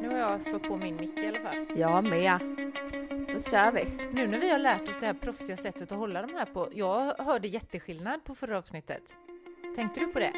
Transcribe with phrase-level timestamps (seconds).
[0.00, 1.66] Nu har jag slått på min mick i alla fall.
[1.76, 2.38] Jag med.
[3.32, 3.84] Då kör vi.
[4.12, 6.68] Nu när vi har lärt oss det här proffsiga sättet att hålla de här på.
[6.72, 9.02] Jag hörde jätteskillnad på förra avsnittet.
[9.76, 10.32] Tänkte du på det?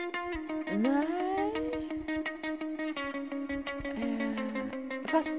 [0.77, 1.53] Nej.
[3.84, 5.39] Eh, fast...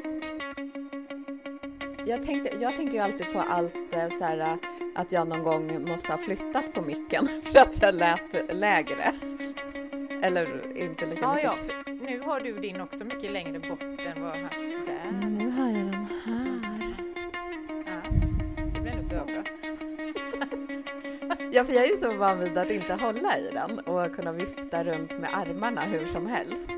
[2.06, 4.58] Jag, tänkte, jag tänker ju alltid på allt så här,
[4.98, 9.14] att jag någon gång måste ha flyttat på micken för att jag lät lägre.
[10.22, 11.52] Eller inte lika Ja, mycket.
[11.86, 11.94] ja.
[12.02, 14.50] Nu har du din också mycket längre bort än vad han
[14.86, 15.28] där.
[15.28, 16.96] Nu har jag den här.
[17.86, 18.02] Ja,
[18.74, 19.44] det blir nog bra.
[21.52, 24.84] Ja, för jag är så van vid att inte hålla i den och kunna vifta
[24.84, 26.72] runt med armarna hur som helst.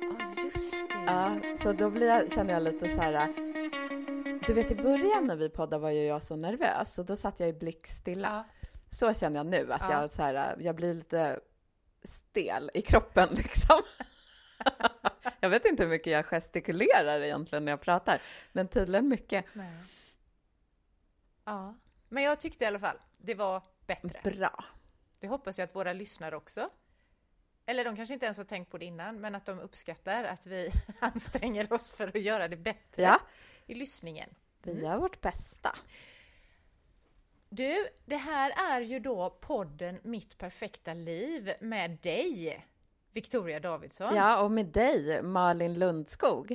[0.00, 0.94] Ja, just det.
[1.06, 1.30] Ja,
[1.62, 3.28] så då blir jag, känner jag lite så här.
[4.46, 7.40] Du vet i början när vi poddade var ju jag så nervös och då satt
[7.40, 8.44] jag i blickstilla.
[8.60, 8.68] Ja.
[8.90, 10.00] Så känner jag nu att Ja.
[10.00, 11.40] jag så här, jag blir lite
[12.04, 13.82] stel i kroppen liksom.
[15.40, 18.20] jag vet inte hur mycket jag gestikulerar egentligen när jag pratar,
[18.52, 19.44] men tydligen mycket.
[19.52, 19.72] Nej.
[21.44, 21.74] Ja,
[22.08, 24.30] men jag tyckte i alla fall det var bättre.
[24.30, 24.64] Bra.
[25.20, 26.70] Det hoppas jag att våra lyssnare också.
[27.66, 30.46] Eller de kanske inte ens har tänkt på det innan, men att de uppskattar att
[30.46, 33.20] vi anstränger oss för att göra det bättre Ja,
[33.66, 34.30] i lyssningen.
[34.62, 35.74] vi gör vårt bästa.
[37.48, 42.66] Du, det här är ju då podden Mitt perfekta liv med dig,
[43.12, 44.16] Victoria Davidsson.
[44.16, 46.54] Ja, och med dig, Malin Lundskog.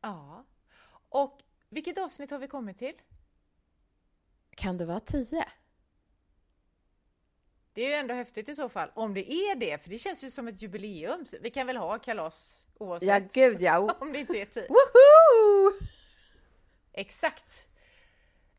[0.00, 0.44] ja.
[1.08, 2.94] Och vilket avsnitt har vi kommit till?
[4.50, 5.44] Kan det vara tio?
[7.72, 10.24] Det är ju ändå häftigt i så fall, om det är det, för det känns
[10.24, 11.26] ju som ett jubileum.
[11.40, 13.96] Vi kan väl ha kalas oavsett Ja, gud ja.
[14.00, 14.66] om det inte är tid.
[14.68, 15.72] Woho!
[16.92, 17.66] Exakt!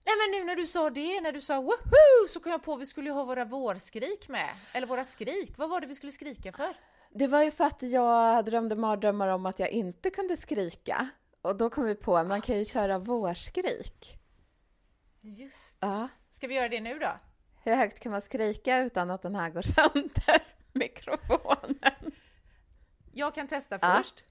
[0.06, 2.74] Nej men nu när du sa det, när du sa woho, så kom jag på
[2.74, 4.50] att vi skulle ha våra vårskrik med.
[4.74, 6.76] Eller våra skrik, vad var det vi skulle skrika för?
[7.10, 11.10] Det var ju för att jag drömde mardrömmar om att jag inte kunde skrika.
[11.42, 14.18] Och då kom vi på att man kan ju köra vårskrik.
[15.22, 16.08] Just Ja.
[16.32, 17.20] Ska vi göra det nu då?
[17.64, 20.44] Hur högt kan man skrika utan att den här går sönder?
[20.72, 22.12] Mikrofonen.
[23.18, 23.96] Jag kan testa Ja.
[23.98, 24.20] först.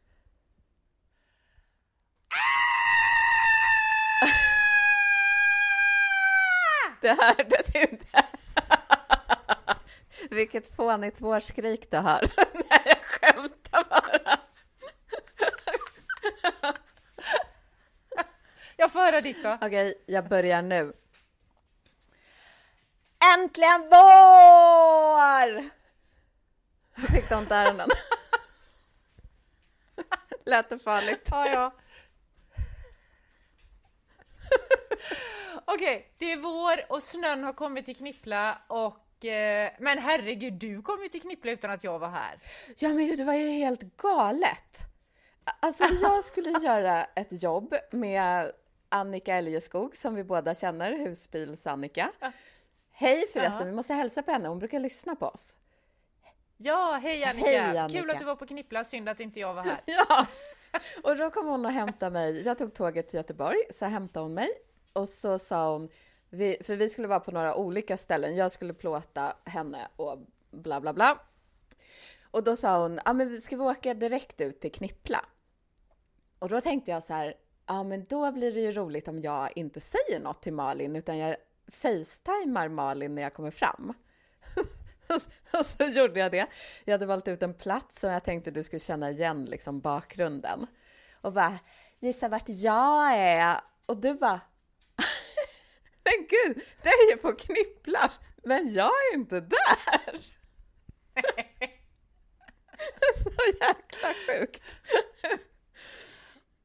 [7.00, 8.06] Det hördes inte.
[10.30, 12.20] Vilket fånigt vårskrik du har.
[12.70, 14.38] Nej, jag skämtar bara.
[18.76, 19.58] Jag får höra ditt då.
[19.60, 20.92] Okej, jag börjar nu.
[23.34, 25.70] Äntligen vår!
[27.12, 27.88] Fick du ont i öronen?
[30.44, 31.28] Lät det farligt?
[31.30, 31.72] Ja, ja.
[35.64, 40.82] Okej, det är vår och snön har kommit till Knippla och eh, men herregud, du
[40.82, 42.38] kom ju till Knippla utan att jag var här.
[42.78, 44.78] Ja, men gud, det var ju helt galet.
[45.60, 48.52] Alltså, jag skulle göra ett jobb med
[48.88, 52.08] Annika Eljeskog som vi båda känner, husbils-Annika.
[52.92, 53.64] Hej förresten, Ja.
[53.66, 55.56] vi måste hälsa på henne, hon brukar lyssna på oss.
[56.56, 57.46] Ja, hej Annika.
[57.46, 58.00] Hej, Annika.
[58.00, 59.80] Kul att du var på Knippla, synd att inte jag var här.
[59.86, 60.26] Ja!
[61.02, 62.42] Och då kom hon och hämtade mig.
[62.42, 64.48] Jag tog tåget till Göteborg, så hämtade hon mig.
[64.92, 65.88] Och så sa hon,
[66.30, 68.36] vi, för vi skulle vara på några olika ställen.
[68.36, 70.18] Jag skulle plåta henne och
[70.50, 71.18] bla bla bla.
[72.30, 75.24] Och då sa hon, ja men ska vi åka direkt ut till Knippla?
[76.38, 77.34] Och då tänkte jag så här,
[77.66, 81.18] ja men då blir det ju roligt om jag inte säger något till Malin, utan
[81.18, 81.36] jag
[81.68, 83.94] facetimar Malin när jag kommer fram.
[85.60, 86.46] och så gjorde jag det.
[86.84, 90.66] Jag hade valt ut en plats som jag tänkte du skulle känna igen liksom bakgrunden.
[91.20, 91.58] Och bara,
[92.00, 93.56] gissa vart jag är.
[93.86, 94.40] Och du bara,
[96.04, 98.12] men gud, det är ju på Knippla,
[98.44, 100.14] men jag är inte där.
[103.22, 104.62] Så jäkla sjukt.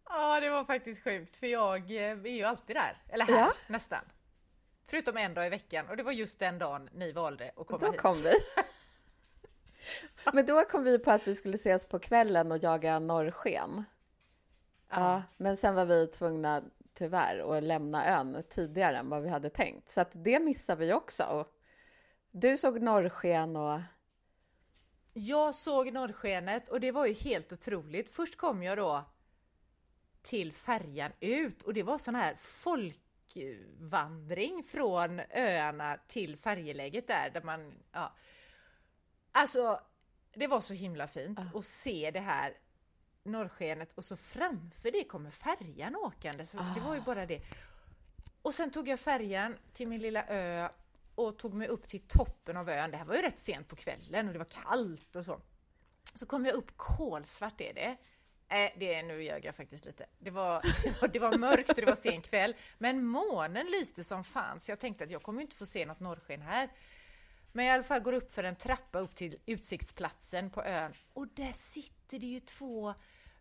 [0.10, 3.54] Ja, det var faktiskt sjukt för jag eh, är ju alltid där, eller här Ja.
[3.68, 4.00] nästan.
[4.90, 7.86] Förutom en dag i veckan och det var just den dagen ni valde att komma
[7.86, 8.02] Då hit.
[8.02, 8.32] kom vi.
[10.34, 13.84] Men då kom vi på att vi skulle ses på kvällen och jaga norrsken.
[14.90, 16.64] Ja, men sen var vi tvungna
[16.94, 19.90] tyvärr att lämna ön tidigare än vad vi hade tänkt.
[19.90, 21.24] Så att det missade vi också.
[21.24, 21.48] Och
[22.32, 23.80] du såg norrsken och...
[25.14, 28.10] Jag såg norrskenet och det var ju helt otroligt.
[28.10, 29.06] Först kom jag då
[30.22, 32.36] till färjan ut och det var sån här
[33.34, 38.14] folkvandring från öarna till färjeläget där, där man, ja.
[39.32, 39.80] Alltså,
[40.34, 42.54] det var så himla fint att se det här
[43.24, 46.46] norrskenet och så framför det kommer färjan åkande.
[46.46, 47.42] Så det var ju bara det.
[48.42, 50.70] Och sen tog jag färjan till min lilla ö
[51.16, 52.92] och tog mig upp till toppen av ön.
[52.92, 55.42] Det här var ju rätt sent på kvällen och det var kallt och så.
[56.14, 57.98] Så kom jag upp, kolsvart är det.
[58.50, 60.06] Nej, det är, nu ljög jag faktiskt lite.
[60.20, 60.62] Det var,
[61.14, 64.80] det var mörkt och det var sen kväll, men månen lyste som fan, så jag
[64.80, 66.70] tänkte att jag kommer inte få se något norrsken här.
[67.52, 70.94] Men jag i alla fall går upp för en trappa upp till utsiktsplatsen på ön
[71.14, 72.94] och där sitter det ju två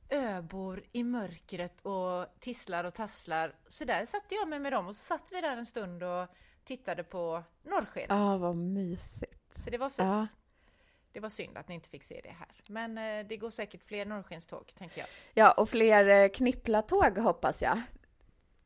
[0.08, 3.54] öbor i mörkret och tisslar och tasslar.
[3.68, 6.26] Så där satte jag mig med dem och så satt vi där en stund och
[6.64, 8.08] tittade på norrskenet.
[8.08, 9.64] Ja, vad mysigt.
[9.64, 9.98] Så det var fint.
[9.98, 10.26] Ja.
[11.12, 12.48] Det var synd att ni inte fick se det här.
[12.66, 15.08] Men eh, det går säkert fler norrskenståg, tänker jag.
[15.34, 17.82] Ja, och fler eh, knipplatåg hoppas jag.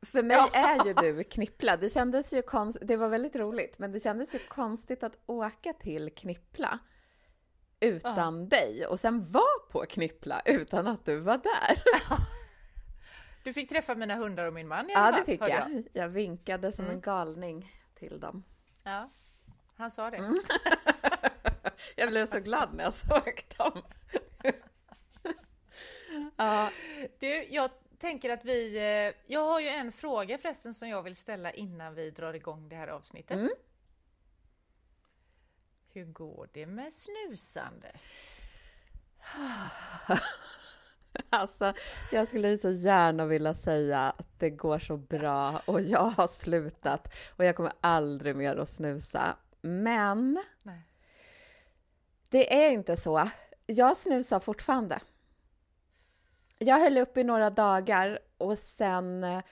[0.02, 0.50] För mig ja.
[0.52, 1.76] är ju du Knippla.
[1.76, 5.72] Det kändes ju konstigt, det var väldigt roligt, men det kändes ju konstigt att åka
[5.72, 6.78] till Knippla
[7.80, 8.46] utan ja.
[8.48, 11.82] dig och sen vara på Knippla utan att du var där.
[13.44, 15.12] Du fick träffa mina hundar och min man i alla fall.
[15.12, 15.70] Ja, det fick jag.
[15.70, 15.84] jag.
[15.92, 16.08] jag.
[16.08, 16.96] vinkade som mm.
[16.96, 18.44] en galning till dem.
[18.82, 19.10] Ja,
[19.76, 20.16] han sa det.
[20.16, 20.38] Mm.
[21.96, 23.82] jag blev så glad när jag såg dem.
[26.36, 26.70] ja.
[27.18, 28.76] Du, jag tänker att vi...
[28.76, 32.68] Eh, jag har ju en fråga förresten som jag vill ställa innan vi drar igång
[32.68, 33.36] det här avsnittet.
[33.36, 33.50] Mm.
[35.92, 38.02] Hur går det med snusandet?
[41.30, 41.74] Alltså,
[42.12, 47.14] jag skulle så gärna vilja säga att det går så bra och jag har slutat
[47.36, 49.36] och jag kommer aldrig mer att snusa.
[49.60, 50.91] Men Nej
[52.32, 53.28] det är inte så.
[53.66, 55.00] Jag snusar fortfarande.
[56.58, 59.42] Jag höll upp i några dagar och sen eh,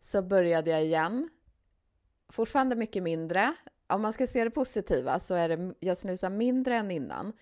[0.00, 1.28] så började jag igen.
[2.28, 3.54] Fortfarande mycket mindre.
[3.86, 7.32] Om man ska se det positiva så är det, jag snusar mindre än innan.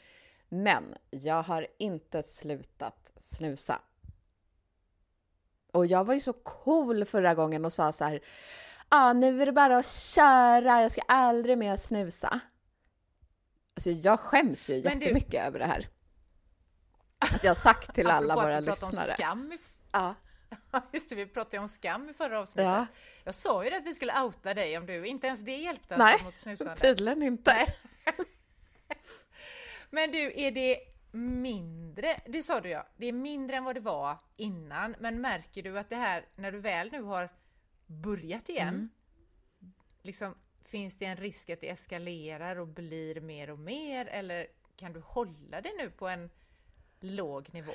[0.49, 3.81] Men jag har inte slutat snusa.
[5.73, 8.21] Och jag var ju så cool förra gången och sa så här, ja
[8.89, 12.41] ah, nu är det bara att köra, jag ska aldrig mer snusa.
[13.75, 15.39] Alltså jag skäms ju jättemycket du...
[15.39, 15.89] över det här.
[17.19, 19.15] Att jag har sagt till alla våra lyssnare.
[19.15, 19.59] Skam i...
[19.93, 20.15] Ja.
[20.93, 22.65] Just det, vi pratade om skam i förra avsnittet.
[22.65, 22.87] Ja.
[23.25, 26.25] Jag sa ju att vi skulle outa dig om du, inte ens det hjälpte Nej,
[26.25, 26.77] mot snusande.
[26.77, 27.67] tydligen inte.
[29.91, 30.79] Men du, är det
[31.13, 35.63] mindre, det sa du ja, det är mindre än vad det var innan, men märker
[35.63, 37.29] du att det här, när du väl nu har
[37.87, 38.91] börjat igen, mm.
[40.03, 40.35] liksom,
[40.75, 45.01] finns det en risk att det eskalerar och blir mer och mer, eller kan du
[45.01, 46.31] hålla det nu på en
[47.01, 47.73] låg nivå?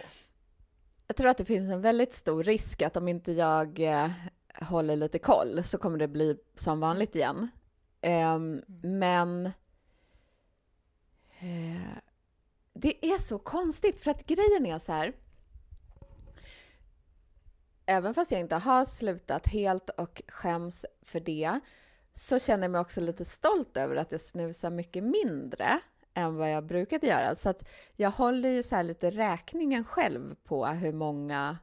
[1.08, 4.12] Jag tror att det finns en väldigt stor risk att om inte jag eh,
[4.54, 7.50] håller lite koll så kommer det bli som vanligt igen.
[8.02, 8.64] Eh, mm.
[8.84, 9.46] Men
[11.40, 11.98] eh,
[12.74, 15.14] det är så konstigt för att grejen är så här.
[17.86, 21.60] Även fast jag inte har slutat helt och skäms för det
[22.14, 25.80] så känner jag mig också lite stolt över att jag snusar mycket mindre
[26.14, 27.36] än vad jag brukade göra.
[27.36, 31.58] Så att jag håller ju så lite räkningen själv på hur många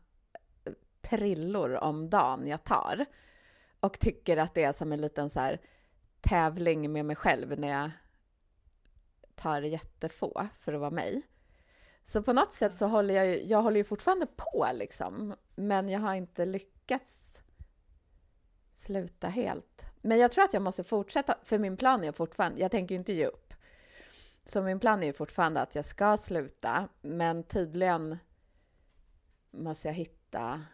[1.00, 3.06] prillor om dagen jag tar.
[3.81, 5.60] Och tycker att det är som en liten så här
[6.20, 7.90] tävling med mig själv när jag
[9.34, 11.22] tar jättefå för att vara mig.
[12.04, 15.88] Så på något sätt så håller jag ju, jag håller ju fortfarande på liksom, men
[15.88, 17.42] jag har inte lyckats
[18.75, 19.86] sluta helt.
[20.06, 22.99] Men jag tror att jag måste fortsätta, för min plan är fortfarande, jag tänker ju
[22.99, 23.55] inte ge upp.
[24.44, 28.19] Så min plan är ju fortfarande att jag ska sluta, men tydligen
[29.50, 30.64] måste jag hitta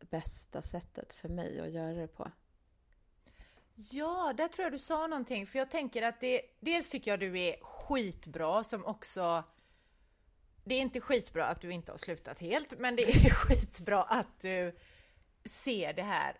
[0.00, 2.30] bästa sättet för mig att göra det på.
[3.74, 7.20] Ja, där tror jag du sa någonting, för jag tänker att det, dels tycker jag
[7.20, 9.44] du är skitbra som också
[10.64, 14.40] det är inte skitbra att du inte har slutat helt, men det är skitbra att
[14.40, 14.76] du
[15.44, 16.36] ser det här,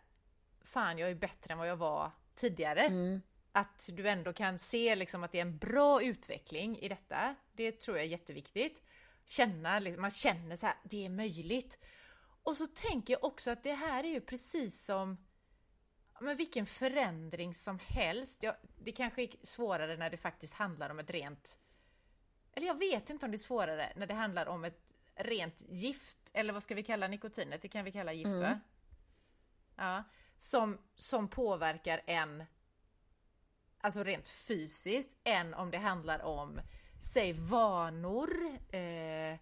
[0.65, 2.87] fan jag är bättre än vad jag var tidigare.
[2.87, 3.23] Mm.
[3.53, 7.35] Att du ändå kan se liksom att det är en bra utveckling i detta.
[7.53, 8.83] Det tror jag är jätteviktigt.
[9.25, 11.79] Känna, liksom, man känner så här, det är möjligt.
[12.43, 15.17] Och så tänker jag också att det här är ju precis som
[16.23, 18.39] men vilken förändring som helst.
[18.41, 21.59] Ja, det kanske är svårare när det faktiskt handlar om ett rent...
[22.53, 24.83] Eller jag vet inte om det är svårare när det handlar om ett
[25.15, 27.63] rent gift, eller vad ska vi kalla nikotinet?
[27.63, 28.41] Det kan vi kalla gift mm.
[28.41, 28.61] va?
[29.77, 30.05] Ja,
[30.43, 32.45] som, som påverkar en,
[33.81, 36.61] alltså rent fysiskt, än om det handlar om,
[37.03, 39.39] säg vanor, eh,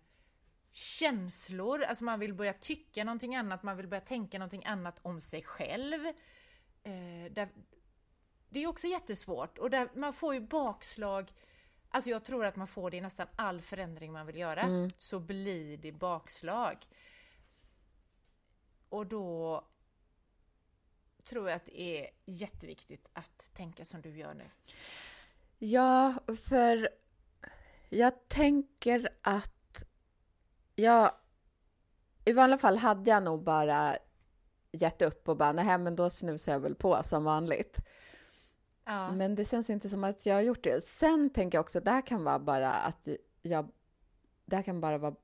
[0.71, 5.21] känslor, alltså man vill börja tycka någonting annat, man vill börja tänka någonting annat om
[5.21, 6.07] sig själv
[6.83, 7.49] eh, där,
[8.49, 11.33] det är också jättesvårt och där man får ju bakslag.
[11.91, 14.91] Alltså jag tror att man får det i nästan all förändring man vill göra, mm.
[14.99, 16.87] så blir det bakslag.
[18.89, 19.65] Och då
[21.21, 24.51] tror jag att det är jätteviktigt att tänka som du gör nu.
[25.59, 26.15] Ja,
[26.49, 26.89] för
[27.89, 29.85] jag tänker att
[30.75, 31.13] jag
[32.25, 33.97] i vanliga fall hade jag nog bara
[34.73, 37.79] gett upp och bara nej men då snusar jag väl på som vanligt.
[38.85, 39.13] Ja.
[39.13, 40.85] Men det känns inte som att jag har gjort det.
[40.85, 43.09] Sen tänker jag också att det här kan vara bara att
[43.43, 43.71] jag...
[44.45, 45.15] Det här kan bara vara...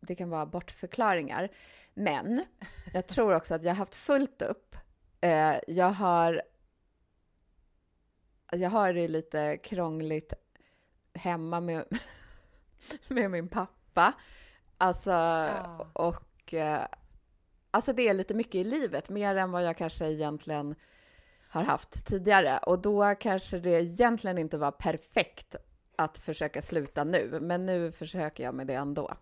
[0.00, 1.48] Det kan vara bortförklaringar.
[1.94, 2.44] Men
[2.92, 4.76] jag tror också att jag har haft fullt upp.
[5.24, 6.42] Eh, jag har...
[8.52, 10.32] Jag har det lite krångligt
[11.14, 11.84] hemma med,
[13.08, 14.12] med min pappa.
[14.78, 15.88] Alltså, ja.
[15.92, 16.54] och...
[16.54, 16.86] Eh,
[17.70, 20.74] alltså det är lite mycket i livet, mer än vad jag kanske egentligen
[21.48, 22.58] har haft tidigare.
[22.58, 25.56] Och då kanske det egentligen inte var perfekt
[25.96, 29.14] att försöka sluta nu, men nu försöker jag med det ändå.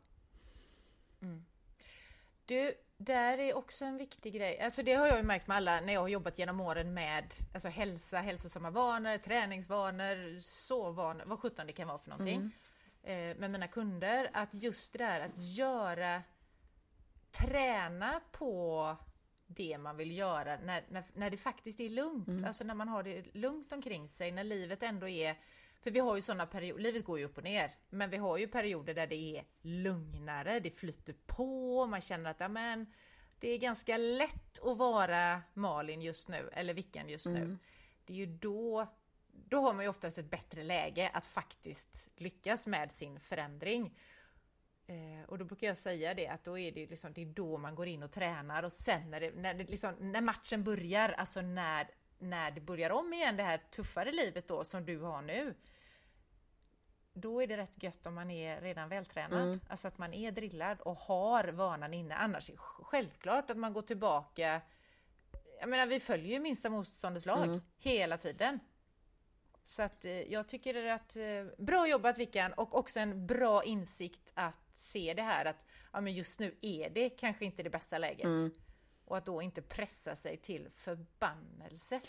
[1.23, 1.45] Mm.
[2.47, 4.61] Du, där är också en viktig grej.
[4.61, 7.35] Alltså det har jag ju märkt med alla när jag har jobbat genom åren med
[7.55, 12.51] alltså hälsa, hälsosamma vanor, träningsvanor, sovvanor, vad sjutton det kan vara för någonting.
[13.05, 13.31] Mm.
[13.31, 16.23] Eh, med mina kunder, att just det där att göra,
[17.31, 18.97] träna på
[19.47, 22.29] det man vill göra när, när, när det faktiskt är lugnt.
[22.29, 22.45] Mm.
[22.45, 25.37] Alltså när man har det lugnt omkring sig, när livet ändå är
[25.83, 28.39] för vi har ju sådana perioder, livet går ju upp och ner, men vi har
[28.39, 32.87] ju perioder där det är lugnare, det flyter på, man känner att amen,
[33.39, 37.41] det är ganska lätt att vara Malin just nu, eller Vickan just mm.
[37.41, 37.59] nu.
[38.05, 38.87] Det är ju då,
[39.33, 43.99] då har man ju oftast ett bättre läge att faktiskt lyckas med sin förändring.
[44.87, 47.59] Eh, och då brukar jag säga det att då är det, liksom, det är då
[47.59, 51.09] man går in och tränar och sen när, det, när, det liksom, när matchen börjar,
[51.09, 51.91] alltså när,
[52.23, 55.55] när det börjar om igen det här tuffare livet då som du har nu.
[57.15, 59.61] Då är det rätt gött om man är redan vältränad, mm.
[59.69, 62.15] alltså att man är drillad och har vanan inne.
[62.15, 64.61] Annars är det självklart att man går tillbaka.
[65.61, 67.61] Jag menar, vi följer ju minsta motståndets lag mm.
[67.79, 68.59] hela tiden.
[69.65, 73.27] Så att eh, jag tycker det är att eh, bra jobbat Vickan och också en
[73.27, 77.63] bra insikt att se det här att ja, men just nu är det kanske inte
[77.63, 78.25] det bästa läget.
[78.25, 78.51] Mm.
[79.13, 82.01] Och att då inte pressa sig till förbannelse.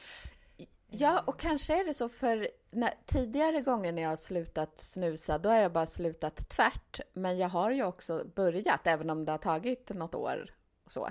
[0.87, 5.37] Ja, och kanske är det så för när, tidigare gånger när jag har slutat snusa,
[5.37, 6.99] då har jag bara slutat tvärt.
[7.13, 10.53] Men jag har ju också börjat, även om det har tagit något år.
[10.85, 11.09] Så.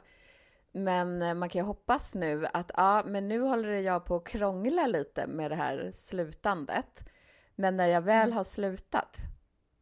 [0.71, 4.27] Men eh, man kan ju hoppas nu att ja, men nu håller jag på att
[4.27, 7.09] krångla lite med det här slutandet.
[7.55, 8.37] Men när jag väl mm.
[8.37, 9.17] har slutat,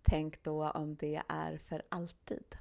[0.02, 2.56] tänk då om det är för alltid.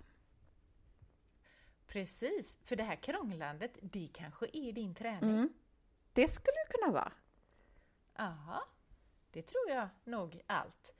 [1.90, 5.30] Precis, för det här krånglandet, det kanske är din träning.
[5.30, 5.54] Mm.
[6.14, 7.12] Det skulle det kunna vara.
[8.18, 8.64] Ja,
[9.32, 10.94] det tror jag nog allt.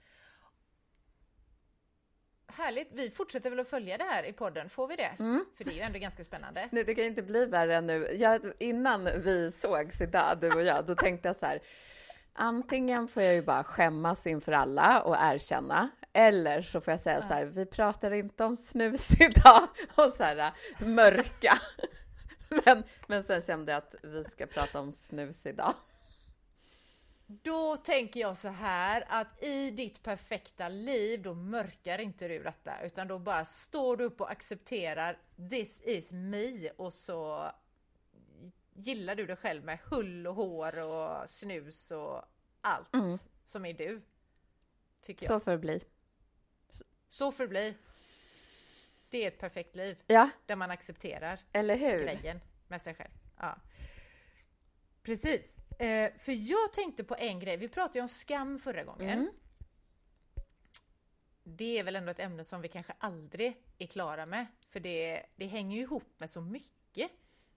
[2.46, 2.88] Härligt!
[2.92, 5.16] Vi fortsätter väl att följa det här i podden, får vi det?
[5.18, 5.44] Mm.
[5.56, 6.68] För det är ju ändå ganska spännande.
[6.72, 8.08] Nej, det kan inte bli värre än nu.
[8.12, 11.60] Jag, innan vi sågs idag, du och jag, då tänkte jag så här.
[12.42, 17.18] Antingen får jag ju bara skämmas inför alla och erkänna, eller så får jag säga
[17.20, 17.28] ja.
[17.28, 21.58] så här, vi pratar inte om snus idag och så här mörka.
[22.64, 25.74] Men, men sen kände jag att vi ska prata om snus idag.
[27.26, 32.72] Då tänker jag så här att i ditt perfekta liv, då mörkar inte du detta,
[32.84, 35.18] utan då bara står du upp och accepterar
[35.50, 37.50] this is me och så
[38.80, 42.22] gillar du dig själv med hull och hår och snus och
[42.60, 43.18] allt mm.
[43.44, 44.02] som är du.
[45.00, 45.42] Tycker jag.
[45.42, 45.80] Så bli.
[47.08, 47.76] Så får det bli.
[49.08, 50.02] Det är ett perfekt liv.
[50.06, 50.30] Ja.
[50.46, 51.98] Där man accepterar Eller hur?
[51.98, 53.10] grejen med sig själv.
[53.36, 53.56] Ja.
[55.02, 55.56] Precis.
[55.78, 59.18] Eh, för jag tänkte på en grej, vi pratade ju om skam förra gången.
[59.18, 59.30] Mm.
[61.42, 65.26] Det är väl ändå ett ämne som vi kanske aldrig är klara med, för det,
[65.36, 67.10] det hänger ju ihop med så mycket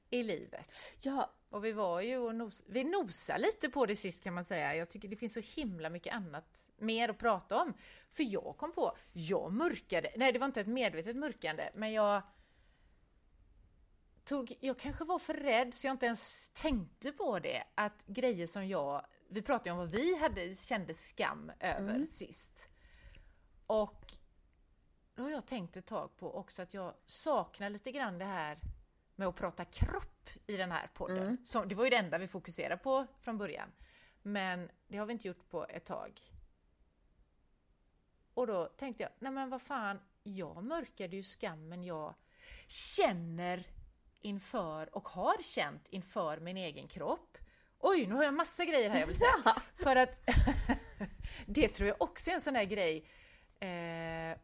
[0.10, 0.70] i livet.
[1.00, 1.34] Ja.
[1.50, 4.76] Och vi var ju och nos, vi nosade lite på det sist kan man säga.
[4.76, 7.74] Jag tycker det finns så himla mycket annat mer att prata om.
[8.12, 12.22] För jag kom på, jag mörkade, nej det var inte ett medvetet mörkande, men jag
[14.24, 18.48] tog, jag kanske var för rädd så jag inte ens tänkte på det, att grejer
[18.48, 22.08] som jag, vi pratade om vad vi hade, kände skam över mm.
[22.08, 22.68] sist.
[23.68, 24.14] Och
[25.16, 28.60] då har jag tänkt ett tag på också att jag saknar lite grann det här
[29.16, 31.18] med att prata kropp i den här podden.
[31.18, 31.38] Mm.
[31.46, 33.72] Så, det var ju det enda vi fokuserade på från början.
[34.22, 36.22] Men det har vi inte gjort på ett tag.
[38.34, 42.14] Och då tänkte jag, nej men vad fan, jag mörkade ju skammen jag
[42.68, 43.68] känner
[44.22, 47.38] inför och har känt inför min egen kropp.
[47.80, 49.36] Oj, nu har jag massa grejer här jag vill säga.
[49.46, 49.62] Ja.
[49.76, 50.30] För att
[51.46, 53.06] det tror jag också är en sån här grej.
[53.60, 54.38] Eh,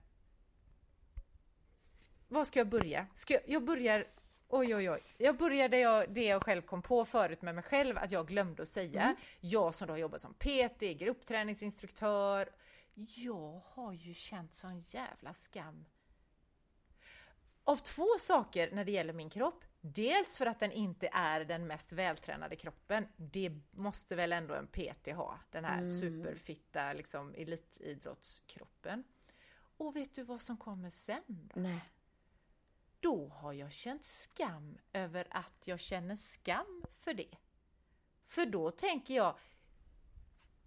[2.28, 3.08] var ska jag börja?
[3.16, 4.08] Ska jag, jag börjar
[4.52, 5.02] Oj, oj, oj.
[5.18, 8.62] Jag började jag, det jag själv kom på förut med mig själv, att jag glömde
[8.62, 9.02] att säga.
[9.02, 9.16] Mm.
[9.40, 12.50] Jag som då har jobbat som PT, gruppträningsinstruktör.
[12.94, 15.86] Jag har ju känt sån jävla skam.
[17.64, 19.66] Av två saker när det gäller min kropp.
[19.82, 23.08] Dels för att den inte är den mest vältränade kroppen.
[23.16, 26.00] Det måste väl ändå en PT ha, den här mm.
[26.00, 29.04] superfitta liksom, elitidrottskroppen.
[29.78, 31.24] Och vet du vad som kommer sen?
[31.28, 31.62] Då?
[31.62, 31.80] Nej.
[33.00, 37.36] Då har jag känt skam över att jag känner skam för det.
[38.26, 39.36] För då tänker jag,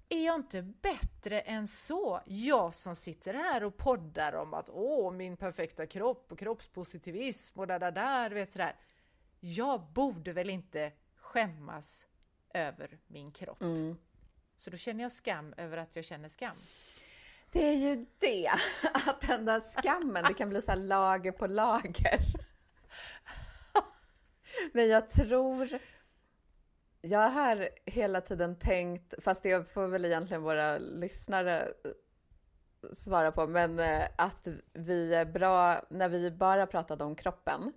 [0.08, 2.20] är jag inte bättre än så?
[2.26, 7.66] Jag som sitter här och poddar om att åh, min perfekta kropp och kroppspositivism och
[7.66, 8.76] där, där, där, vet sådär
[9.44, 12.06] jag borde väl inte skämmas
[12.54, 13.62] över min kropp.
[13.62, 13.96] Mm.
[14.56, 16.56] Så då känner jag skam över att jag känner skam.
[17.52, 18.49] Det är ju det,
[18.92, 22.21] att den där skammen, det kan bli så lager på lager.
[24.73, 25.68] Men jag tror,
[27.00, 33.47] jag har hela tiden tänkt, fast det får väl egentligen våra lyssnare eh, svara på,
[33.47, 37.73] men eh, att vi är bra, när vi bara pratade om kroppen,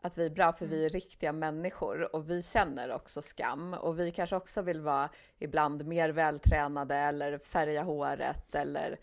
[0.00, 0.90] att vi är bra för vi är mm.
[0.90, 6.08] riktiga människor och vi känner också skam och vi kanske också vill vara ibland mer
[6.08, 9.00] vältränade eller färga håret eller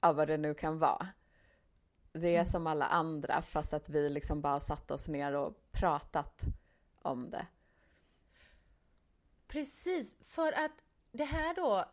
[0.00, 1.08] ja, vad det nu kan vara.
[2.12, 2.52] Vi är mm.
[2.52, 6.42] som alla andra fast att vi liksom bara satt oss ner och pratat
[7.02, 7.46] om det.
[9.46, 10.72] Precis, för att
[11.12, 11.84] det här då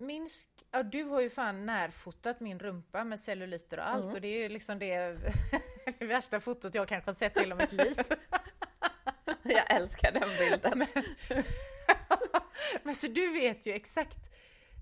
[0.00, 0.28] min,
[0.70, 4.14] ja, du har ju fan närfotat min rumpa med celluliter och allt mm.
[4.14, 5.18] och det är ju liksom det,
[5.98, 7.96] det värsta fotot jag kanske har sett i hela mitt liv.
[9.42, 10.78] jag älskar den bilden.
[10.78, 11.04] Men,
[12.82, 14.30] men så du vet ju exakt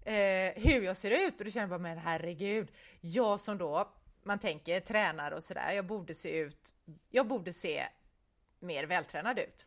[0.04, 4.38] eh, hur jag ser ut och du känner bara men herregud, jag som då, man
[4.38, 6.72] tänker tränar och sådär, jag borde se ut,
[7.10, 7.86] jag borde se
[8.60, 9.66] mer vältränad ut.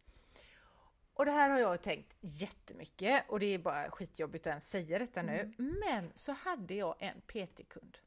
[1.14, 5.00] Och det här har jag tänkt jättemycket och det är bara skitjobbigt att ens säga
[5.00, 5.40] detta nu.
[5.40, 5.80] Mm.
[5.80, 7.98] Men så hade jag en PT-kund.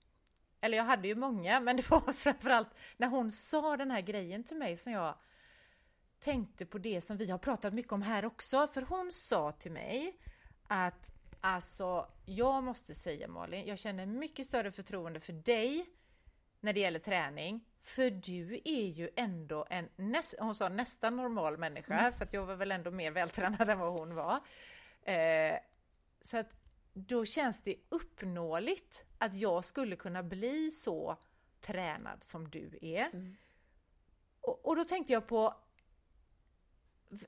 [0.64, 4.45] Eller jag hade ju många, men det var framförallt när hon sa den här grejen
[4.45, 5.15] till mig som jag
[6.19, 8.67] tänkte på det som vi har pratat mycket om här också.
[8.67, 10.17] För hon sa till mig
[10.69, 11.10] att
[11.41, 15.86] alltså, jag måste säga Malin, jag känner mycket större förtroende för dig
[16.60, 21.58] när det gäller träning för du är ju ändå en, näst, hon sa nästan normal
[21.58, 22.12] människa, mm.
[22.12, 24.41] för att jag var väl ändå mer vältränad än vad hon var.
[25.02, 25.58] Eh,
[26.23, 26.63] så att
[26.95, 31.17] då känns det uppnåeligt att jag skulle kunna bli så
[31.61, 33.11] tränad som du är.
[33.13, 33.37] Mm.
[34.41, 35.54] Och, och, då tänkte jag på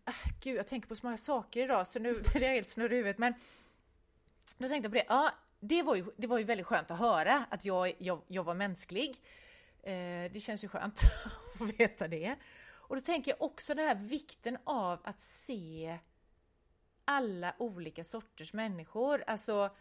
[0.05, 2.93] ah, Gud, jag tänker på så många saker idag så nu är jag helt snurrig
[2.93, 3.35] i huvudet men
[4.59, 6.99] då tänkte jag på det, ja det var ju, det var ju väldigt skönt att
[6.99, 9.23] höra att jag, jag, jag var mänsklig.
[9.83, 11.01] Eh, det känns ju skönt
[11.61, 12.37] att veta det.
[12.67, 15.99] Och då tänker jag också den här vikten av att se
[17.07, 19.25] alla olika sorters människor.
[19.27, 19.77] Alltså,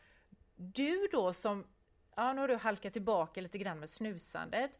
[0.55, 1.67] du då som,
[2.15, 4.79] ja nu har du halkat tillbaka lite grann med snusandet.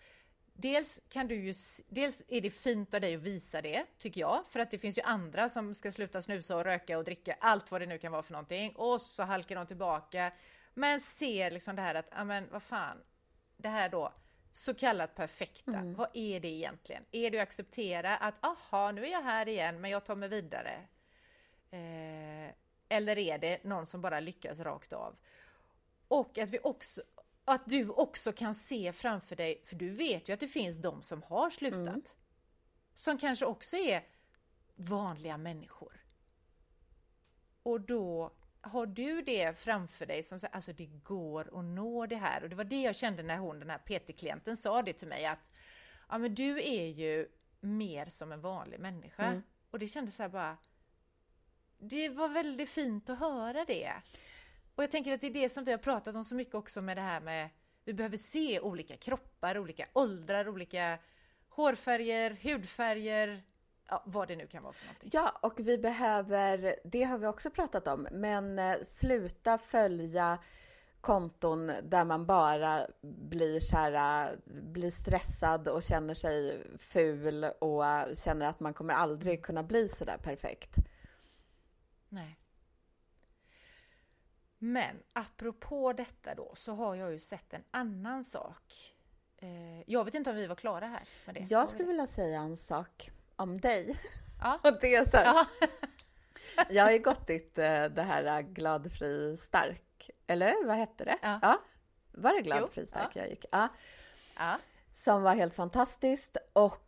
[0.58, 1.54] Dels kan du ju,
[1.88, 4.98] dels är det fint av dig att visa det, tycker jag, för att det finns
[4.98, 8.12] ju andra som ska sluta snusa och röka och dricka, allt vad det nu kan
[8.12, 10.32] vara för någonting, och så halkar de tillbaka,
[10.74, 12.98] men ser liksom det här att, ja men vad fan,
[13.58, 14.14] det här då,
[14.52, 15.94] så kallat perfekta, mm.
[15.94, 17.04] vad är det egentligen?
[17.12, 20.30] Är det att acceptera att aha, nu är jag här igen, men jag tar mig
[20.30, 20.88] vidare?
[21.72, 22.54] Eh,
[22.90, 25.16] eller är det någon som bara lyckas rakt av?
[26.08, 27.02] Och att vi också
[27.46, 31.02] att du också kan se framför dig, för du vet ju att det finns de
[31.02, 32.02] som har slutat, mm.
[32.94, 34.04] som kanske också är
[34.76, 36.02] vanliga människor.
[37.64, 42.16] Och då har du det framför dig som säger, alltså det går att nå det
[42.16, 45.08] här och det var det jag kände när hon, den här PT-klienten sa det till
[45.08, 45.52] mig att
[46.10, 47.28] ja men du är ju
[47.60, 49.24] mer som en vanlig människa.
[49.24, 49.44] Mm.
[49.72, 50.58] Och det kändes så här bara,
[51.78, 53.94] det var väldigt fint att höra det.
[54.76, 56.82] Och jag tänker att det är det som vi har pratat om så mycket också
[56.82, 57.50] med det här med,
[57.86, 61.00] vi behöver se olika kroppar, olika åldrar, olika
[61.50, 63.44] hårfärger, hudfärger,
[63.90, 65.10] ja, vad det nu kan vara för någonting.
[65.14, 70.40] Ja, och vi behöver, det har vi också pratat om, men eh, sluta följa
[71.02, 77.84] konton där man bara blir, kära, eh, blir stressad och känner sig ful och
[78.16, 80.76] känner att man kommer aldrig kunna bli så där perfekt.
[82.16, 82.40] Nej.
[84.58, 88.94] Men apropå detta då så har jag ju sett en annan sak.
[89.38, 91.42] Eh, jag vet inte om vi var klara här med det.
[91.50, 94.00] Jag skulle vilja säga en sak om dig.
[94.42, 94.60] Ja.
[94.64, 95.46] Och det är så här, ja.
[96.70, 101.06] Jag har ju gått ditt eh, det här eh, glad, fri, stark, eller vad hette
[101.06, 101.18] det?
[101.22, 101.40] Ja.
[101.42, 101.62] ja.
[102.12, 102.68] Var det glad, jo.
[102.68, 103.22] fri, stark ja.
[103.22, 103.46] jag gick?
[103.52, 103.70] Ja.
[104.94, 106.85] Som var helt fantastiskt och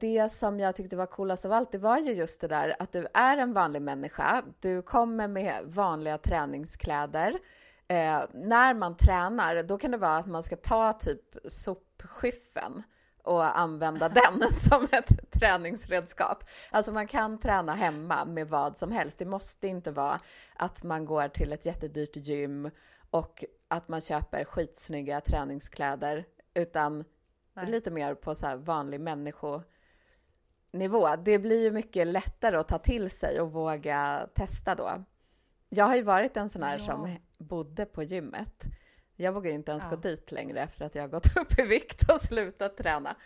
[0.00, 2.92] det som jag tyckte var coolast av allt, det var ju just det där att
[2.92, 4.42] du är en vanlig människa.
[4.60, 7.38] Du kommer med vanliga träningskläder.
[7.88, 12.82] Eh, när man tränar, då kan det vara att man ska ta typ sopskyffen
[13.22, 16.44] och använda den som ett träningsredskap.
[16.70, 19.18] Alltså man kan träna hemma med vad som helst.
[19.18, 20.20] Det måste inte vara
[20.56, 22.70] att man går till ett jättedyrt gym
[23.10, 27.04] och att man köper skitsnygga träningskläder, utan
[27.62, 27.70] Nej.
[27.70, 29.66] lite mer på så vanlig människonivå.
[31.24, 35.04] Det blir ju mycket lättare att ta till sig och våga testa då.
[35.68, 36.84] Jag har ju varit en sån här ja.
[36.84, 38.64] som bodde på gymmet.
[39.16, 39.90] Jag vågar inte ens ja.
[39.90, 43.16] gå dit längre efter att jag har gått upp i vikt och slutat träna.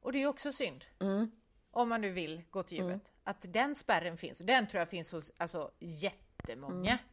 [0.00, 0.84] Och det är också synd.
[1.00, 1.30] Mm.
[1.70, 2.92] Om man nu vill gå till gymmet.
[2.92, 3.06] Mm.
[3.24, 4.38] Att den spärren finns.
[4.38, 6.90] Den tror jag finns hos alltså, jättemånga.
[6.90, 7.04] Mm.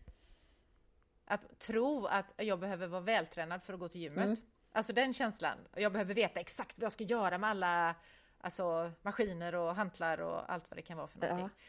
[1.25, 4.39] Att tro att jag behöver vara vältränad för att gå till gymmet.
[4.71, 5.57] Alltså den känslan.
[5.75, 7.95] Jag behöver veta exakt vad jag ska göra med alla
[8.41, 11.49] alltså, maskiner och hantlar och allt vad det kan vara för någonting.
[11.57, 11.65] Ja.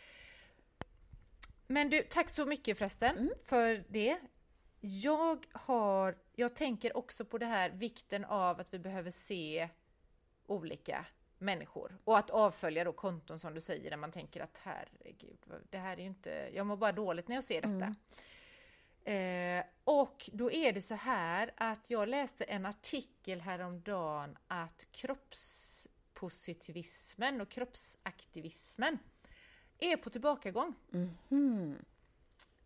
[1.67, 3.33] Men du, tack så mycket förresten mm.
[3.45, 4.19] för det.
[4.81, 9.69] Jag har, jag tänker också på det här vikten av att vi behöver se
[10.47, 11.07] olika
[11.39, 15.39] människor och att avfölja då konton som du säger där man tänker att herregud,
[15.71, 17.75] det här är ju inte, jag mår bara dåligt när jag ser detta.
[17.75, 17.95] Mm.
[19.05, 27.41] Eh, och då är det så här att jag läste en artikel häromdagen att kroppspositivismen
[27.41, 28.99] och kroppsaktivismen
[29.79, 30.75] är på tillbakagång.
[31.31, 31.85] Mm.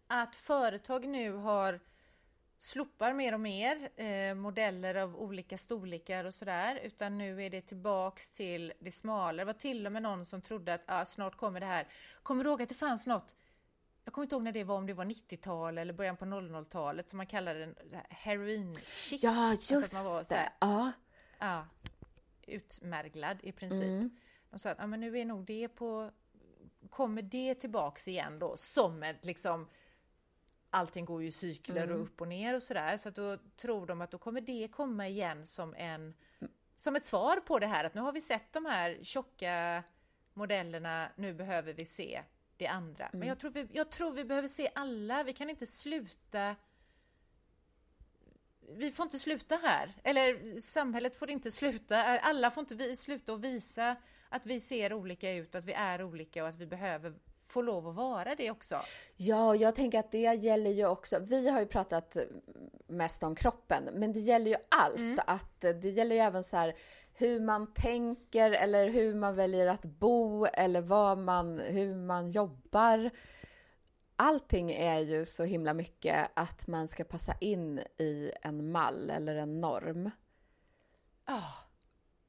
[0.06, 1.80] Att företag nu har
[2.58, 7.60] slopar mer och mer eh, modeller av olika storlekar och sådär utan nu är det
[7.60, 9.36] tillbaks till det smalare.
[9.36, 11.86] Det var till och med någon som trodde att ah, snart kommer det här.
[12.22, 13.36] Kommer du ihåg att det fanns något
[14.06, 17.10] jag kommer inte ihåg när det var, om det var 90-tal eller början på 00-talet
[17.10, 17.74] som man kallade den
[18.08, 19.22] heroin chic.
[19.22, 20.34] Ja, just alltså att man var det.
[20.34, 20.92] Här, ja.
[21.38, 21.66] ja.
[22.46, 23.82] Utmärglad i princip.
[23.82, 24.10] Mm.
[24.50, 26.10] De sa att ah, men nu är nog det på...
[26.90, 29.68] Kommer det tillbaks igen då som ett liksom
[30.70, 31.96] allting går ju i cykler mm.
[31.96, 32.96] och upp och ner och sådär.
[32.96, 36.14] Så att då tror de att då kommer det komma igen som en
[36.76, 39.82] som ett svar på det här att nu har vi sett de här tjocka
[40.34, 42.22] modellerna, nu behöver vi se
[42.56, 43.06] det andra.
[43.06, 43.18] Mm.
[43.18, 46.56] Men jag tror, vi, jag tror vi behöver se alla, vi kan inte sluta
[48.68, 53.32] vi får inte sluta här, eller samhället får inte sluta, alla får inte vi sluta
[53.32, 53.96] och visa
[54.28, 57.14] att vi ser olika ut, att vi är olika och att vi behöver
[57.46, 58.80] få lov att vara det också.
[59.16, 62.16] Ja, jag tänker att det gäller ju också, vi har ju pratat
[62.86, 64.98] mest om kroppen, men det gäller ju allt.
[64.98, 65.18] Mm.
[65.26, 66.74] Att det gäller ju även så här
[67.18, 73.10] hur man tänker eller hur man väljer att bo eller vad man, hur man jobbar.
[74.16, 79.36] Allting är ju så himla mycket att man ska passa in i en mall eller
[79.36, 80.10] en norm.
[81.28, 81.54] Oh.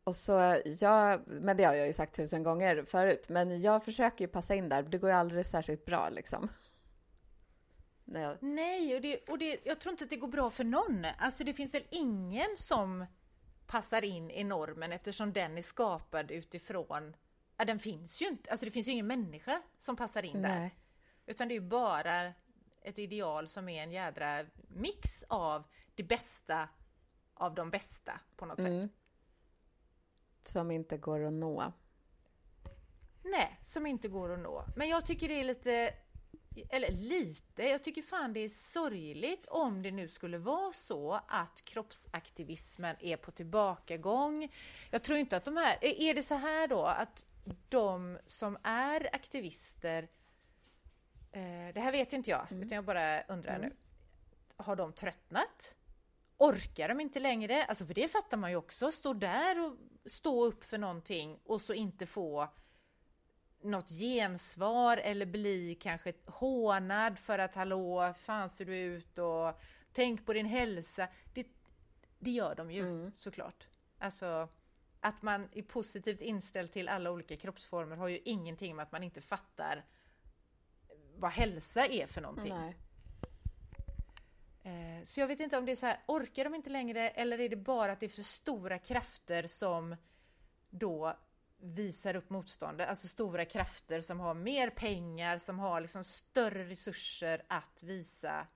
[0.04, 4.26] Och så jag, men det har jag ju sagt tusen gånger förut, men jag försöker
[4.26, 4.84] ju passa in där.
[4.84, 6.50] Det går ju aldrig särskilt bra liksom.
[8.06, 11.06] Nej, Nej och, det, och det, jag tror inte att det går bra för någon.
[11.20, 13.06] Alltså det finns väl ingen som
[13.68, 17.16] passar in i normen eftersom den är skapad utifrån,
[17.58, 20.52] ja den finns ju inte, alltså det finns ju ingen människa som passar in Nej.
[20.52, 20.72] där.
[21.26, 22.34] Utan det är ju bara
[22.82, 25.64] ett ideal som är en jädra mix av
[25.96, 26.70] det bästa
[27.34, 28.88] av de bästa på något mm.
[28.88, 28.98] sätt.
[30.44, 31.74] Som inte går att nå.
[33.24, 34.66] Nej, som inte går att nå.
[34.76, 35.94] Men jag tycker det är lite
[36.70, 41.62] eller lite, jag tycker fan det är sorgligt om det nu skulle vara så att
[41.62, 44.52] kroppsaktivismen är på tillbakagång.
[44.92, 47.26] Jag tror inte att de här, är det så här då att
[47.70, 50.08] de som är aktivister,
[51.32, 52.64] eh, det här vet inte jag, mm.
[52.64, 53.70] utan jag bara undrar mm.
[53.70, 53.76] nu,
[54.58, 55.76] har de tröttnat?
[56.38, 57.66] Orkar de inte längre?
[57.66, 61.62] Alltså för det fattar man ju också, stå där och stå upp för någonting och
[61.62, 62.50] så inte få
[63.68, 69.62] något gensvar eller bli kanske hånad för att hallå, fan ser du ut och
[69.94, 71.08] tänk på din hälsa.
[71.34, 71.48] Det,
[72.20, 73.12] det gör de ju mm.
[73.16, 73.68] såklart.
[74.00, 74.50] Alltså
[75.00, 79.04] att man är positivt inställd till alla olika kroppsformer har ju ingenting med att man
[79.04, 79.86] inte fattar
[81.16, 82.54] vad hälsa är för någonting.
[82.54, 82.78] Nej.
[84.64, 87.40] Eh, så jag vet inte om det är så här, orkar de inte längre eller
[87.40, 89.96] är det bara att det är för stora krafter som
[90.70, 91.18] då
[91.60, 97.46] visar upp motståndet, alltså stora krafter som har mer pengar, som har liksom större resurser
[97.48, 98.48] att visa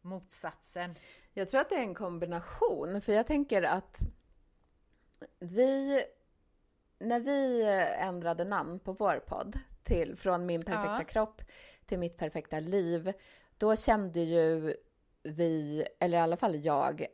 [0.00, 0.94] motsatsen.
[1.32, 3.98] Jag tror att det är en kombination, för jag tänker att
[5.38, 6.04] vi,
[6.98, 7.64] när vi
[7.98, 11.04] ändrade namn på vår podd till, från Min perfekta ja.
[11.04, 11.42] kropp
[11.86, 13.12] till Mitt perfekta liv,
[13.58, 14.76] då kände ju
[15.22, 17.06] vi, eller i alla fall jag,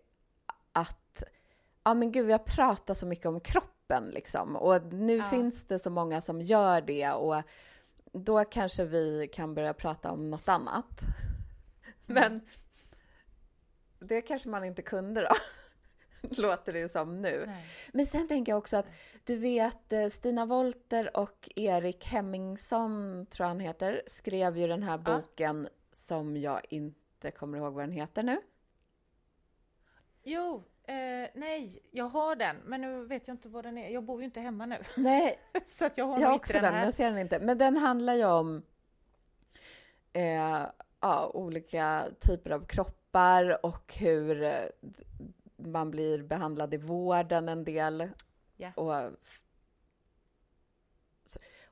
[0.72, 1.22] att
[1.84, 4.56] ja men gud, vi har pratat så mycket om kropp kroppen liksom.
[4.56, 5.24] Och nu Ja.
[5.24, 7.42] finns det så många som gör det och
[8.12, 11.00] då kanske vi kan börja prata om något annat.
[12.06, 12.40] Men
[14.00, 15.34] det kanske man inte kunde då,
[16.42, 17.44] låter det som nu.
[17.46, 17.66] Nej.
[17.92, 18.86] Men sen tänker jag också att
[19.24, 24.82] du vet eh, Stina Wolter och Erik Hemmingsson, tror jag han heter, skrev ju den
[24.82, 25.16] här Ja.
[25.16, 28.40] boken som jag inte kommer ihåg vad den heter nu.
[30.22, 33.88] Jo, eh, nej, jag har den, men nu vet jag inte vad den är.
[33.88, 36.74] Jag bor ju inte hemma nu, Nej, så att jag har jag också den den,
[36.74, 36.84] här.
[36.84, 37.38] jag ser den inte.
[37.38, 38.62] Men den handlar ju om
[40.12, 40.66] eh,
[41.00, 44.52] ja, olika typer av kroppar och hur eh,
[45.56, 48.08] man blir behandlad i vården en del.
[48.56, 48.72] Ja.
[48.76, 49.10] Och,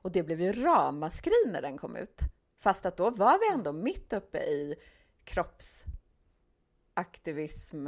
[0.01, 2.19] och det blev ju ramaskri när den kom ut.
[2.59, 4.75] Fast att då var vi ändå mitt uppe i
[5.23, 7.87] kroppsaktivism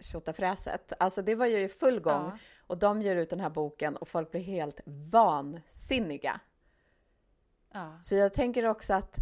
[0.00, 0.92] tjotafräset.
[0.98, 2.24] Alltså det var ju i full gång.
[2.24, 2.38] Ja.
[2.66, 6.40] Och de ger ut den här boken och folk blir helt vansinniga.
[7.72, 7.98] Ja.
[8.02, 9.18] Så jag tänker också att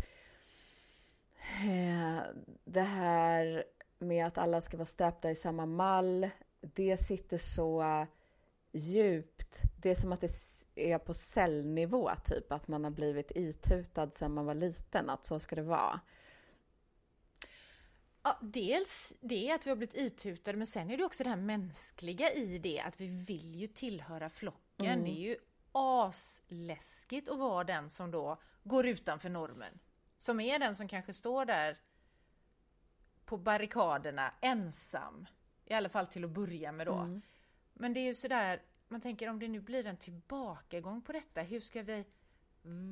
[1.64, 2.20] eh,
[2.64, 3.64] det här
[3.98, 8.06] med att alla ska vara stöpta i samma mall, det sitter så
[8.72, 9.62] djupt.
[9.82, 10.30] Det är som att det
[10.74, 12.52] är på cellnivå, typ.
[12.52, 16.00] Att man har blivit itutad sedan man var liten, att så ska det vara.
[18.28, 21.36] Ja, dels det att vi har blivit itutade, men sen är det också det här
[21.36, 24.86] mänskliga i det, att vi vill ju tillhöra flocken.
[24.86, 25.04] Mm.
[25.04, 25.36] Det är ju
[25.72, 29.78] asläskigt att vara den som då går utanför normen.
[30.16, 31.78] Som är den som kanske står där
[33.24, 35.26] på barrikaderna ensam.
[35.64, 36.94] I alla fall till att börja med då.
[36.94, 37.22] Mm.
[37.74, 41.42] Men det är ju sådär, man tänker om det nu blir en tillbakagång på detta,
[41.42, 42.04] hur ska vi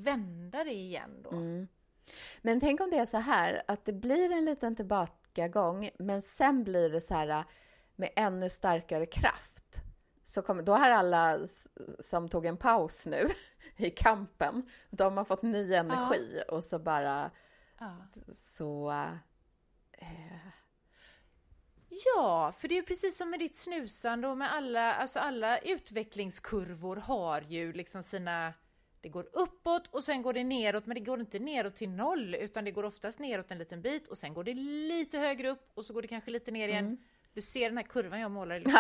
[0.03, 1.31] vända det igen då?
[1.31, 1.69] Mm.
[2.43, 4.77] Men tänk om det är så här att det blir en liten
[5.37, 7.45] tillbakagång, men sen blir det så här äh,
[7.97, 9.81] med ännu starkare kraft.
[10.23, 11.39] Så kommer, då har alla
[12.01, 13.29] som tog en paus nu
[13.77, 17.31] i kampen, de har fått ny energi och så bara
[17.79, 17.97] Ja.
[18.33, 18.91] så...
[19.93, 20.49] Eh,
[22.15, 25.59] Ja, för det är ju precis som med ditt snusande och med alla, alltså alla
[25.59, 28.53] utvecklingskurvor har ju liksom sina
[29.07, 32.35] det går uppåt och sen går det neråt, men det går inte neråt till noll,
[32.35, 35.71] utan det går oftast neråt en liten bit och sen går det lite högre upp
[35.75, 36.99] och så går det kanske lite ner igen.
[37.33, 38.75] Du ser den här kurvan jag målar i luften,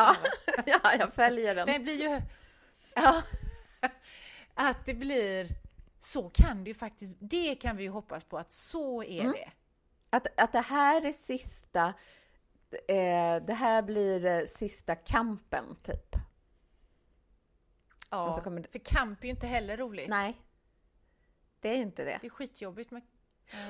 [0.56, 1.66] ja, ja, jag följer den.
[1.66, 2.20] Den blir ju...
[2.94, 3.22] Ja.
[4.54, 5.48] Att det blir...
[6.00, 7.16] Så kan det ju faktiskt...
[7.20, 9.32] Det kan vi ju hoppas på att så är Mm.
[9.32, 9.50] det.
[10.10, 11.94] Att, att det här är sista...
[12.88, 16.16] Eh, det här blir eh, sista kampen, typ.
[18.10, 20.08] Ja, det- för kamp är ju inte heller roligt.
[20.08, 20.40] Nej,
[21.60, 22.18] det är inte det.
[22.20, 23.02] Det är skitjobbigt med...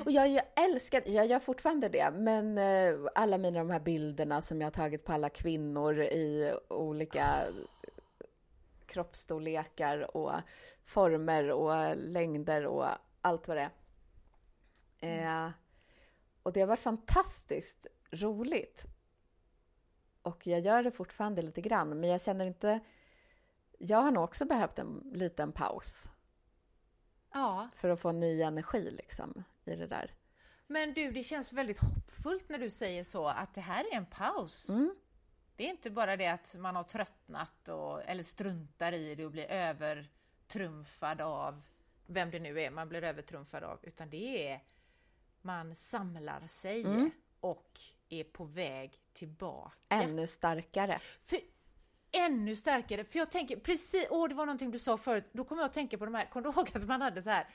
[0.05, 4.43] Och jag, jag älskar, jag gör fortfarande det, men eh, alla mina de här bilderna
[4.43, 7.45] som jag har tagit på alla kvinnor i olika
[8.87, 10.33] kroppsstorlekar och
[10.85, 12.87] former och längder och
[13.21, 13.71] allt vad det
[15.01, 15.47] är.
[15.47, 15.51] Eh,
[16.43, 18.85] och det har varit fantastiskt roligt.
[20.23, 22.81] Och jag gör det fortfarande lite grann, men jag känner inte...
[23.79, 26.09] Jag har nog också behövt en liten paus
[27.33, 30.11] Ja, för att få ny energi liksom i det där.
[30.67, 34.07] men du, det känns väldigt hoppfullt när du säger så, att det här är en
[34.07, 34.69] paus.
[34.69, 34.95] Mm.
[35.57, 39.31] Det är inte bara det att man har tröttnat och, eller struntar i det och
[39.31, 41.63] blir övertrumfad av
[42.07, 44.63] vem det nu är man blir övertrumfad av, utan det är
[45.43, 47.11] man samlar sig Mm.
[47.41, 49.77] och är på väg tillbaka.
[49.89, 50.99] Ännu starkare.
[51.25, 51.39] För
[52.19, 55.63] ännu starkare, för jag tänker precis, åh det var någonting du sa förut, då kommer
[55.63, 57.47] jag att tänka på de här, kommer du ihåg att man hade så här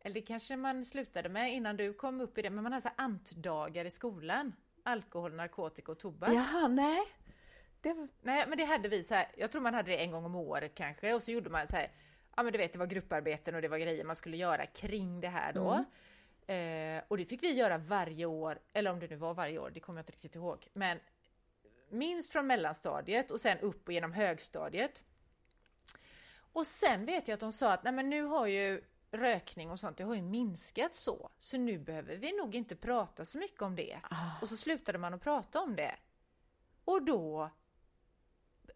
[0.00, 2.88] eller kanske man slutade med innan du kom upp i det, men man hade så
[2.88, 4.52] här antdagar i skolan.
[4.82, 6.30] Alkohol, narkotika och tobak.
[6.30, 7.02] Jaha, nej.
[7.82, 8.08] Var...
[8.22, 10.34] Nej, men det hade vi så här, jag tror man hade det en gång om
[10.34, 11.90] året kanske, och så gjorde man så här,
[12.36, 15.20] ja men du vet det var grupparbeten och det var grejer man skulle göra kring
[15.20, 15.84] det här då.
[16.52, 19.70] Eh, och det fick vi göra varje år, eller om det nu var varje år,
[19.74, 20.66] det kommer jag inte riktigt ihåg.
[20.72, 20.98] Men
[21.90, 25.02] minst från mellanstadiet och sen upp och genom högstadiet.
[26.52, 29.80] Och sen vet jag att de sa att nej men nu har ju rökning och
[29.80, 33.62] sånt, det har ju minskat så, så nu behöver vi nog inte prata så mycket
[33.62, 34.00] om det.
[34.42, 35.94] Och så slutade man att prata om det.
[36.84, 37.50] Och då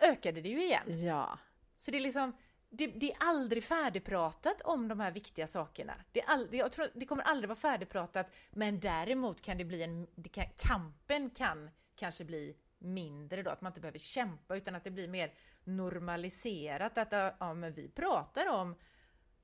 [0.00, 1.04] ökade det ju igen.
[1.04, 1.38] Ja.
[1.78, 2.32] Så det är liksom,
[2.68, 5.94] det, det är aldrig färdigpratat om de här viktiga sakerna.
[6.12, 9.82] Det, är all, jag tror, det kommer aldrig vara färdigpratat, men däremot kan det bli
[9.82, 14.74] en, det kan, kampen kan kanske bli mindre då, att man inte behöver kämpa utan
[14.74, 18.74] att det blir mer normaliserat att ja, men vi pratar om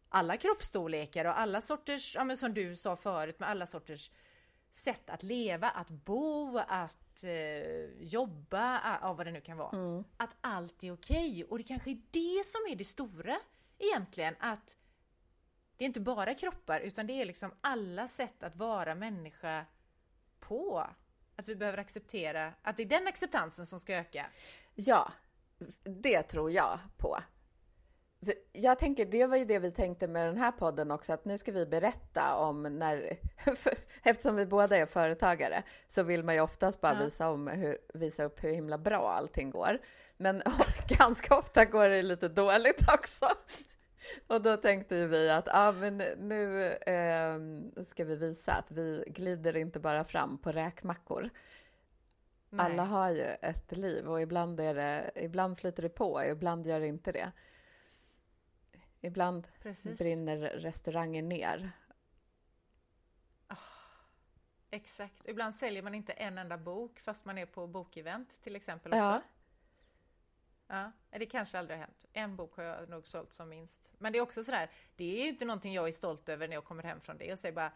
[0.08, 4.10] alla kroppsstorlekar och alla sorters, ja men som du sa förut med alla sorters
[4.70, 9.76] sätt att leva, att bo, att eh, jobba, ja, vad det nu kan vara.
[9.76, 10.04] Mm.
[10.16, 11.44] Att allt är okej.
[11.44, 13.36] Och det kanske är det som är det stora
[13.78, 14.76] egentligen, att
[15.76, 19.66] det är inte bara kroppar, utan det är liksom alla sätt att vara människa
[20.40, 20.86] på.
[21.38, 24.26] Att vi behöver acceptera, att det är den acceptansen som ska öka.
[24.74, 25.12] Ja,
[25.84, 27.18] det tror jag på.
[28.52, 31.38] Jag tänker, det var ju det vi tänkte med den här podden också, att nu
[31.38, 33.18] ska vi berätta om när,
[33.56, 37.04] för, eftersom vi båda är företagare, så vill man ju oftast bara Ja.
[37.04, 39.78] visa, om hur, visa upp hur himla bra allting går.
[40.16, 40.42] Men
[40.98, 43.26] ganska ofta går det lite dåligt också.
[44.26, 47.38] Och då tänkte ju vi att ah, men nu eh,
[47.82, 51.30] ska vi visa att vi glider inte bara fram på räkmackor.
[52.50, 52.66] Nej.
[52.66, 56.80] Alla har ju ett liv och ibland, är det, ibland flyter det på, ibland gör
[56.80, 57.32] det inte det.
[59.00, 59.98] Ibland Precis.
[59.98, 61.72] brinner restaurangen ner.
[64.70, 65.28] Exakt.
[65.28, 69.04] Ibland säljer man inte en enda bok fast man är på bokevent till exempel också.
[69.04, 69.22] Ja.
[70.68, 72.04] Ja, det kanske aldrig har hänt.
[72.12, 73.90] En bok har jag nog sålt som minst.
[73.98, 76.54] Men det är också sådär, det är ju inte någonting jag är stolt över när
[76.54, 77.24] jag kommer hem från det.
[77.24, 77.72] Jag säger bara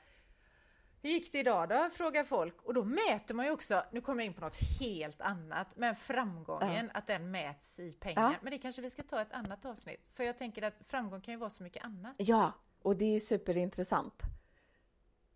[1.02, 1.90] hur gick det idag då?
[1.92, 2.62] Frågar folk.
[2.62, 5.96] Och då mäter man ju också, nu kommer jag in på något helt annat, men
[5.96, 8.22] framgången, att den mäts i pengar.
[8.22, 8.34] Ja.
[8.42, 10.08] Men det kanske vi ska ta ett annat avsnitt.
[10.12, 12.14] För jag tänker att framgång kan ju vara så mycket annat.
[12.18, 12.52] Ja,
[12.82, 14.22] och det är ju superintressant.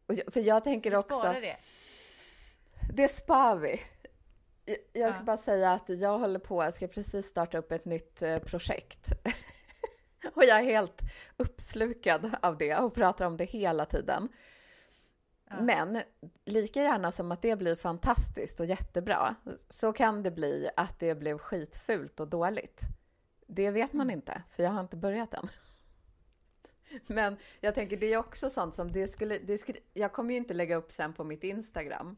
[0.07, 1.33] Och jag- För jag tänker också...
[1.33, 1.57] det.
[2.95, 3.81] Det spar vi.
[4.67, 4.79] Jag-
[5.13, 5.23] ska Ja.
[5.25, 9.07] bara säga att jag håller på, jag ska precis starta upp ett nytt eh, projekt.
[10.35, 11.01] och jag är helt
[11.37, 14.29] uppslukad av det och pratar om det hela tiden.
[15.51, 15.61] Ja.
[15.61, 16.03] Men
[16.45, 19.35] lika gärna som att det blir fantastiskt och jättebra,
[19.69, 22.81] så kan det bli att det blev skitfult och dåligt.
[23.47, 24.15] Det vet man Mm.
[24.19, 25.49] inte, för jag har inte börjat än.
[27.07, 29.79] Men jag tänker, det är också sånt som det skulle, det skulle...
[29.93, 32.17] Jag kommer ju inte lägga upp sen på mitt Instagram.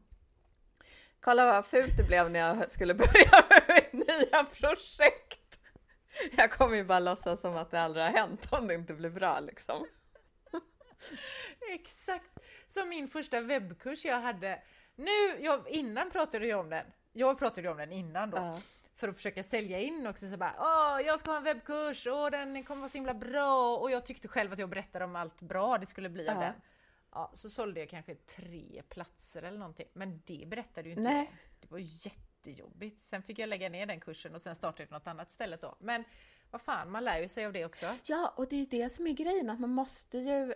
[1.21, 5.59] Kolla vad fult det blev när jag skulle börja med mitt nya projekt.
[6.37, 9.09] Jag kommer ju bara låtsas som att det aldrig har hänt om det inte blir
[9.09, 9.87] bra liksom.
[11.73, 14.61] Exakt som min första webbkurs jag hade.
[14.95, 16.85] Nu, jag, innan pratade jag om den.
[17.13, 18.37] Jag pratade om den innan då.
[18.37, 18.57] Ja.
[18.95, 22.31] För att försöka sälja in också så bara Åh, jag ska ha en webbkurs och
[22.31, 25.39] den kommer vara så himla bra och jag tyckte själv att jag berättade om allt
[25.39, 26.41] bra det skulle bli av Ja.
[26.41, 26.53] den.
[27.11, 29.87] Ja, så sålde jag kanske tre platser eller någonting.
[29.93, 31.31] Men det berättade ju inte Nej.
[31.59, 33.01] Det var jättejobbigt.
[33.01, 35.75] Sen fick jag lägga ner den kursen och sen startade jag något annat ställe då.
[35.79, 36.03] Men
[36.51, 37.95] vad fan, man lär ju sig av det också.
[38.03, 40.53] Ja, och det är ju det som är grejen, att man måste ju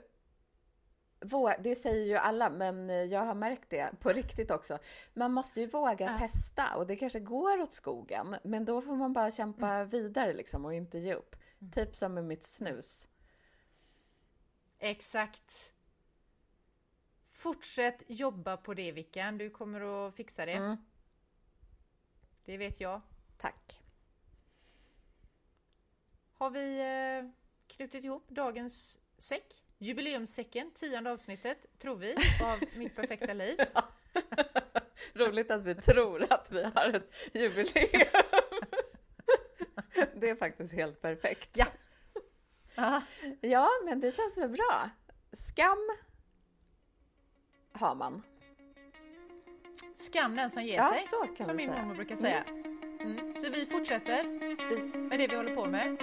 [1.59, 4.79] det säger ju alla, men jag har märkt det på riktigt också.
[5.13, 6.19] Man måste ju våga Ja.
[6.19, 10.65] testa och det kanske går åt skogen, men då får man bara kämpa vidare liksom
[10.65, 11.35] och inte ge upp.
[11.71, 13.09] Typ som med mitt snus.
[14.79, 15.72] Exakt.
[17.43, 20.51] Fortsätt jobba på det Vickan, du kommer att fixa det.
[20.51, 20.77] Mm.
[22.45, 23.01] Det vet jag.
[23.37, 23.81] Tack.
[26.33, 27.31] Har vi eh,
[27.67, 29.63] knutit ihop dagens säck?
[29.77, 33.57] Jubileumssäcken, tionde avsnittet, tror vi, av Mitt perfekta liv.
[35.13, 38.07] Roligt att vi tror att vi har ett jubileum.
[40.15, 41.57] Det är faktiskt helt perfekt.
[41.57, 41.67] Ja.
[42.77, 43.01] Aha.
[43.41, 44.89] Ja, men det känns väl bra.
[45.31, 45.89] Skam
[47.73, 48.23] har man.
[49.97, 51.81] Skam den som ger Ja, sig, som min säga.
[51.81, 52.43] mormor brukar säga.
[52.99, 53.33] Mm.
[53.43, 54.23] Så vi fortsätter
[55.09, 55.97] med det vi håller på med.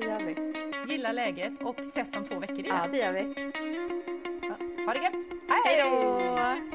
[0.00, 0.36] det gör vi.
[0.92, 2.76] Gilla läget och ses om två veckor igen.
[2.76, 3.20] Ja, det gör vi.
[4.86, 5.14] Ha det gött!
[5.64, 6.73] Hej då!